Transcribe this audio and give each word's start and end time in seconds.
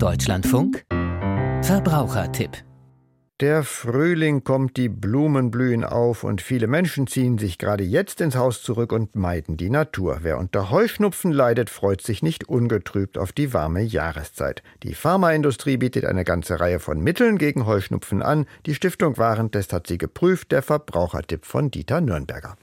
Deutschlandfunk 0.00 0.84
Verbrauchertipp 1.62 2.52
der 3.40 3.62
Frühling 3.62 4.44
kommt, 4.44 4.76
die 4.76 4.90
Blumen 4.90 5.50
blühen 5.50 5.84
auf 5.84 6.24
und 6.24 6.42
viele 6.42 6.66
Menschen 6.66 7.06
ziehen 7.06 7.38
sich 7.38 7.56
gerade 7.56 7.84
jetzt 7.84 8.20
ins 8.20 8.36
Haus 8.36 8.62
zurück 8.62 8.92
und 8.92 9.14
meiden 9.14 9.56
die 9.56 9.70
Natur. 9.70 10.18
Wer 10.20 10.38
unter 10.38 10.70
Heuschnupfen 10.70 11.32
leidet, 11.32 11.70
freut 11.70 12.02
sich 12.02 12.22
nicht 12.22 12.48
ungetrübt 12.48 13.16
auf 13.16 13.32
die 13.32 13.54
warme 13.54 13.80
Jahreszeit. 13.80 14.62
Die 14.82 14.94
Pharmaindustrie 14.94 15.78
bietet 15.78 16.04
eine 16.04 16.24
ganze 16.24 16.60
Reihe 16.60 16.80
von 16.80 17.00
Mitteln 17.00 17.38
gegen 17.38 17.64
Heuschnupfen 17.64 18.20
an. 18.20 18.44
Die 18.66 18.74
Stiftung 18.74 19.16
Warentest 19.16 19.72
hat 19.72 19.86
sie 19.86 19.96
geprüft. 19.96 20.52
Der 20.52 20.60
Verbrauchertipp 20.60 21.46
von 21.46 21.70
Dieter 21.70 22.02
Nürnberger. 22.02 22.56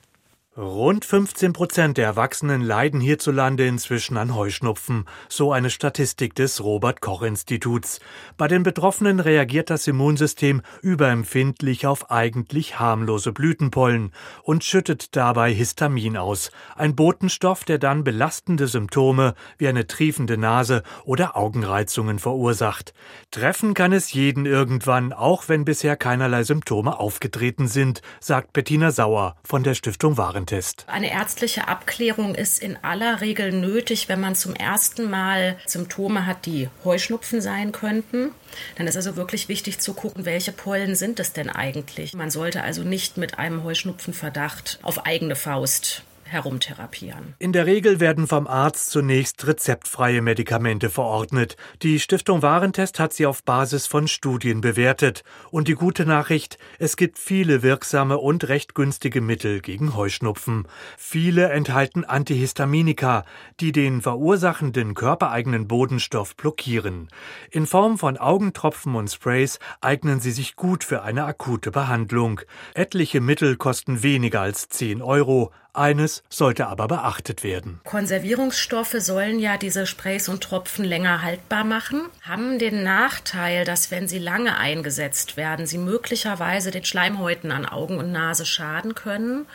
Rund 0.58 1.06
15 1.06 1.54
Prozent 1.54 1.98
der 2.00 2.06
Erwachsenen 2.06 2.62
leiden 2.62 3.00
hierzulande 3.00 3.68
inzwischen 3.68 4.18
an 4.18 4.34
Heuschnupfen, 4.34 5.06
so 5.30 5.52
eine 5.52 5.70
Statistik 5.70 6.34
des 6.34 6.64
Robert 6.64 7.00
Koch 7.00 7.22
Instituts. 7.22 8.00
Bei 8.38 8.48
den 8.48 8.64
Betroffenen 8.64 9.20
reagiert 9.20 9.70
das 9.70 9.86
Immunsystem 9.86 10.64
überempfindlich 10.82 11.86
auf 11.86 12.10
eigentlich 12.10 12.80
harmlose 12.80 13.34
Blütenpollen 13.34 14.14
und 14.42 14.64
schüttet 14.64 15.16
dabei 15.16 15.54
Histamin 15.54 16.18
aus, 16.18 16.50
ein 16.76 16.96
Botenstoff, 16.96 17.64
der 17.64 17.78
dann 17.78 18.04
belastende 18.04 18.68
Symptome 18.68 19.36
wie 19.60 19.68
eine 19.68 19.86
triefende 19.86 20.40
Nase 20.40 20.82
oder 21.06 21.38
Augenreizungen 21.38 22.18
verursacht. 22.18 22.96
Treffen 23.30 23.76
kann 23.76 23.94
es 23.94 24.12
jeden 24.12 24.48
irgendwann, 24.48 25.14
auch 25.14 25.50
wenn 25.50 25.66
bisher 25.66 25.96
keinerlei 25.96 26.42
Symptome 26.42 26.98
aufgetreten 26.98 27.68
sind, 27.68 28.02
sagt 28.20 28.54
Bettina 28.54 28.90
Sauer 28.90 29.36
von 29.44 29.62
der 29.62 29.76
Stiftung 29.76 30.18
Waren 30.18 30.47
Warentest. 30.48 30.86
Eine 30.88 31.12
ärztliche 31.12 31.68
Abklärung 31.68 32.36
ist 32.36 32.60
in 32.60 32.78
aller 32.82 33.22
Regel 33.22 33.52
nötig, 33.52 34.08
wenn 34.10 34.22
man 34.22 34.36
zum 34.36 34.56
ersten 34.56 35.10
Mal 35.10 35.58
Symptome 35.66 36.26
hat, 36.26 36.46
die 36.46 36.70
Heuschnupfen 36.84 37.42
sein 37.42 37.72
könnten. 37.72 38.32
Dann 38.78 38.88
ist 38.88 38.96
also 38.96 39.16
wirklich 39.16 39.50
wichtig 39.50 39.80
zu 39.80 39.94
gucken, 39.94 40.26
welche 40.26 40.52
Pollen 40.52 40.96
sind 40.96 41.20
es 41.20 41.34
denn 41.34 41.50
eigentlich. 41.50 42.14
Man 42.14 42.32
sollte 42.32 42.64
also 42.64 42.84
nicht 42.84 43.18
mit 43.18 43.38
einem 43.38 43.64
Heuschnupfenverdacht 43.64 44.80
auf 44.84 45.06
eigene 45.06 45.36
Faust 45.36 46.04
herumtherapieren. 46.28 47.36
In 47.40 47.54
der 47.54 47.66
Regel 47.66 48.00
werden 48.00 48.28
vom 48.28 48.48
Arzt 48.48 48.92
zunächst 48.92 49.48
rezeptfreie 49.48 50.22
Medikamente 50.22 50.90
verordnet. 50.90 51.58
Die 51.82 52.00
Stiftung 52.00 52.42
Warentest 52.42 53.00
hat 53.00 53.14
sie 53.14 53.26
auf 53.26 53.44
Basis 53.44 53.88
von 53.88 54.08
Studien 54.08 54.62
bewertet. 54.62 55.24
Und 55.52 55.68
die 55.68 55.74
gute 55.74 56.06
Nachricht, 56.06 56.58
es 56.80 56.98
gibt 56.98 57.18
viele 57.18 57.64
wirksame 57.64 58.18
und 58.18 58.48
recht 58.48 58.76
günstige 58.76 59.22
Mittel 59.22 59.62
gegen 59.62 59.96
Heuschnupfen. 59.96 60.68
Viele 60.98 61.50
enthalten 61.50 62.06
Antihistaminika, 62.06 63.24
die 63.60 63.72
den 63.72 64.02
verursachenden 64.02 64.94
körpereigenen 64.94 65.68
Bodenstoff 65.68 66.36
blockieren. 66.36 67.08
In 67.52 67.66
Form 67.66 67.98
von 67.98 68.18
Augentropfen 68.18 68.96
und 68.96 69.10
Sprays 69.10 69.60
eignen 69.82 70.20
sie 70.20 70.32
sich 70.32 70.56
gut 70.56 70.84
für 70.84 71.04
eine 71.04 71.26
akute 71.26 71.72
Behandlung. 71.72 72.42
Etliche 72.74 73.22
Mittel 73.22 73.56
kosten 73.58 74.04
weniger 74.04 74.42
als 74.42 74.70
10 74.70 75.02
Euro. 75.02 75.52
Eines 75.78 76.24
sollte 76.28 76.66
aber 76.68 76.88
beachtet 76.88 77.44
werden. 77.44 77.80
Konservierungsstoffe 77.84 78.96
sollen 78.98 79.38
ja 79.38 79.58
diese 79.58 79.86
Sprays 79.86 80.28
und 80.28 80.42
Tropfen 80.42 80.84
länger 80.84 81.22
haltbar 81.22 81.64
machen, 81.64 82.02
haben 82.24 82.58
den 82.58 82.82
Nachteil, 82.82 83.64
dass 83.64 83.92
wenn 83.92 84.08
sie 84.08 84.18
lange 84.18 84.58
eingesetzt 84.58 85.38
werden, 85.38 85.68
sie 85.68 85.78
möglicherweise 85.78 86.72
den 86.72 86.84
Schleimhäuten 86.84 87.52
an 87.52 87.68
Augen 87.68 88.00
und 88.00 88.12
Nase 88.12 88.48
schaden 88.48 88.96
können. 88.96 89.46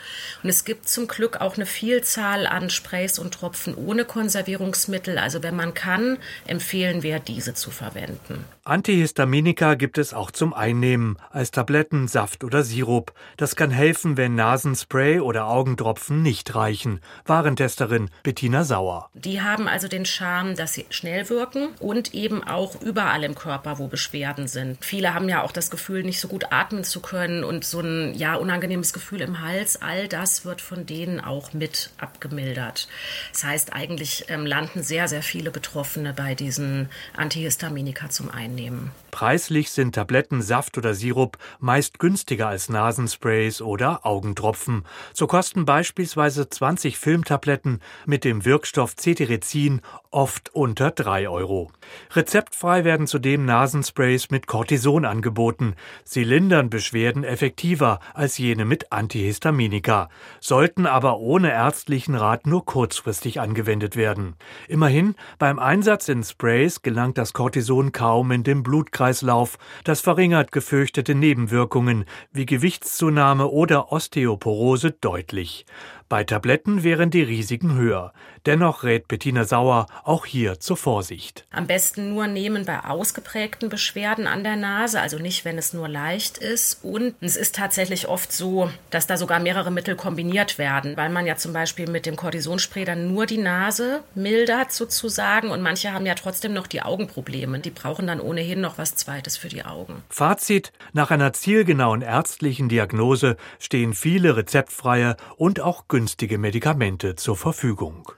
Und 0.43 0.49
es 0.49 0.63
gibt 0.63 0.87
zum 0.87 1.09
Glück 1.09 1.41
auch 1.41 1.57
eine 1.57 1.65
Vielzahl 1.65 2.47
an 2.47 2.69
Sprays 2.69 3.19
und 3.19 3.33
Tropfen 3.33 3.75
ohne 3.75 4.05
Konservierungsmittel. 4.05 5.17
Also 5.17 5.43
wenn 5.43 5.57
man 5.57 5.73
kann, 5.73 6.17
empfehlen 6.47 7.03
wir 7.03 7.19
diese 7.19 7.53
zu 7.53 7.69
verwenden. 7.69 8.45
Antihistaminika 8.63 9.73
gibt 9.73 9.97
es 9.97 10.13
auch 10.13 10.31
zum 10.31 10.53
Einnehmen, 10.53 11.17
als 11.31 11.51
Tabletten, 11.51 12.07
Saft 12.07 12.45
oder 12.45 12.63
Sirup. 12.63 13.11
Das 13.35 13.57
kann 13.57 13.71
helfen, 13.71 14.15
wenn 14.15 14.35
Nasenspray 14.35 15.19
oder 15.19 15.47
Augentropfen 15.47 16.12
nicht 16.21 16.55
reichen. 16.55 17.01
Warentesterin 17.25 18.09
Bettina 18.23 18.63
Sauer. 18.63 19.09
Die 19.13 19.41
haben 19.41 19.67
also 19.67 19.87
den 19.87 20.05
Charme, 20.05 20.55
dass 20.55 20.73
sie 20.73 20.85
schnell 20.89 21.29
wirken 21.29 21.69
und 21.79 22.13
eben 22.13 22.43
auch 22.43 22.81
überall 22.81 23.23
im 23.23 23.35
Körper, 23.35 23.79
wo 23.79 23.87
Beschwerden 23.87 24.47
sind. 24.47 24.77
Viele 24.83 25.13
haben 25.13 25.29
ja 25.29 25.43
auch 25.43 25.51
das 25.51 25.71
Gefühl, 25.71 26.03
nicht 26.03 26.19
so 26.19 26.27
gut 26.27 26.51
atmen 26.51 26.83
zu 26.83 27.01
können 27.01 27.43
und 27.43 27.65
so 27.65 27.79
ein 27.79 28.13
ja 28.15 28.35
unangenehmes 28.35 28.93
Gefühl 28.93 29.21
im 29.21 29.41
Hals. 29.41 29.81
All 29.81 30.07
das 30.07 30.45
wird 30.45 30.61
von 30.61 30.85
denen 30.85 31.19
auch 31.19 31.53
mit 31.53 31.89
abgemildert. 31.97 32.87
Das 33.31 33.43
heißt, 33.43 33.73
eigentlich 33.73 34.25
ähm, 34.29 34.45
landen 34.45 34.83
sehr, 34.83 35.07
sehr 35.07 35.23
viele 35.23 35.51
Betroffene 35.51 36.13
bei 36.13 36.35
diesen 36.35 36.89
Antihistaminika 37.15 38.09
zum 38.09 38.29
Einnehmen 38.29 38.43
einnehmen. 38.43 38.91
Preislich 39.11 39.69
sind 39.71 39.93
Tabletten, 39.93 40.41
Saft 40.41 40.77
oder 40.77 40.95
Sirup 40.95 41.37
meist 41.59 41.99
günstiger 41.99 42.47
als 42.47 42.69
Nasensprays 42.69 43.61
oder 43.61 44.05
Augentropfen. 44.05 44.85
So 45.13 45.27
kosten 45.27 45.65
beispielsweise 45.65 46.02
20 46.05 46.97
Filmtabletten 46.97 47.79
mit 48.05 48.23
dem 48.23 48.45
Wirkstoff 48.45 48.95
Cetirizin 48.95 49.81
oft 50.11 50.53
unter 50.53 50.91
3 50.91 51.27
Euro. 51.27 51.71
Rezeptfrei 52.11 52.83
werden 52.83 53.07
zudem 53.07 53.45
Nasensprays 53.45 54.29
mit 54.29 54.47
Cortison 54.47 55.05
angeboten. 55.05 55.75
Sie 56.03 56.23
lindern 56.23 56.69
Beschwerden 56.69 57.23
effektiver 57.23 57.99
als 58.13 58.37
jene 58.37 58.65
mit 58.65 58.91
Antihistaminika, 58.91 60.09
sollten 60.39 60.85
aber 60.85 61.19
ohne 61.19 61.51
ärztlichen 61.51 62.15
Rat 62.15 62.45
nur 62.45 62.65
kurzfristig 62.65 63.39
angewendet 63.39 63.95
werden. 63.95 64.35
Immerhin, 64.67 65.15
beim 65.39 65.59
Einsatz 65.59 66.07
in 66.09 66.23
Sprays 66.23 66.81
gelangt 66.81 67.17
das 67.17 67.33
Cortison 67.33 67.91
kaum 67.91 68.31
in 68.31 68.43
den 68.43 68.63
Blutkreislauf. 68.63 69.57
Das 69.83 70.01
verringert 70.01 70.51
gefürchtete 70.51 71.15
Nebenwirkungen 71.15 72.05
wie 72.31 72.45
Gewichtszunahme 72.45 73.47
oder 73.47 73.91
Osteoporose 73.91 74.91
deutlich. 74.91 75.65
Bei 76.13 76.23
Tabletten 76.23 76.83
wären 76.83 77.09
die 77.09 77.23
Risiken 77.23 77.73
höher. 77.73 78.13
Dennoch 78.45 78.83
rät 78.83 79.07
Bettina 79.07 79.45
Sauer 79.45 79.87
auch 80.03 80.27
hier 80.27 80.59
zur 80.59 80.77
Vorsicht. 80.77 81.47
Am 81.49 81.65
besten 81.65 82.13
nur 82.13 82.27
nehmen 82.27 82.65
bei 82.65 82.81
ausgeprägten 82.81 83.67
Beschwerden 83.69 84.27
an 84.27 84.43
der 84.43 84.55
Nase, 84.55 85.01
also 85.01 85.17
nicht, 85.17 85.43
wenn 85.43 85.57
es 85.57 85.73
nur 85.73 85.87
leicht 85.87 86.37
ist. 86.37 86.83
Und 86.83 87.15
es 87.19 87.35
ist 87.35 87.55
tatsächlich 87.55 88.09
oft 88.09 88.31
so, 88.31 88.69
dass 88.91 89.07
da 89.07 89.17
sogar 89.17 89.39
mehrere 89.39 89.71
Mittel 89.71 89.95
kombiniert 89.95 90.59
werden, 90.59 90.95
weil 90.97 91.09
man 91.09 91.25
ja 91.25 91.35
zum 91.35 91.51
Beispiel 91.51 91.89
mit 91.89 92.05
dem 92.05 92.15
Cortisonspray 92.15 92.85
dann 92.85 93.11
nur 93.11 93.25
die 93.25 93.39
Nase 93.39 94.03
mildert 94.13 94.71
sozusagen 94.71 95.49
und 95.49 95.61
manche 95.63 95.93
haben 95.93 96.05
ja 96.05 96.13
trotzdem 96.13 96.53
noch 96.53 96.67
die 96.67 96.83
Augenprobleme. 96.83 97.57
Die 97.57 97.71
brauchen 97.71 98.05
dann 98.05 98.19
ohnehin 98.19 98.61
noch 98.61 98.77
was 98.77 98.93
Zweites 98.93 99.35
für 99.35 99.49
die 99.49 99.65
Augen. 99.65 100.03
Fazit: 100.09 100.73
Nach 100.91 101.09
einer 101.09 101.33
zielgenauen 101.33 102.03
ärztlichen 102.03 102.69
Diagnose 102.69 103.35
stehen 103.57 103.95
viele 103.95 104.37
rezeptfreie 104.37 105.17
und 105.37 105.59
auch 105.59 105.87
günstige 105.87 106.02
günstige 106.03 106.37
Medikamente 106.37 107.15
zur 107.15 107.37
Verfügung. 107.37 108.13